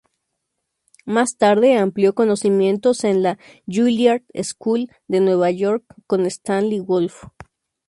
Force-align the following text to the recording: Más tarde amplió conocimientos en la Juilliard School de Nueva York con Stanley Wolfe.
Más 1.05 1.37
tarde 1.37 1.77
amplió 1.77 2.15
conocimientos 2.15 3.03
en 3.03 3.21
la 3.21 3.37
Juilliard 3.67 4.23
School 4.41 4.89
de 5.07 5.19
Nueva 5.19 5.51
York 5.51 5.83
con 6.07 6.25
Stanley 6.25 6.79
Wolfe. 6.79 7.27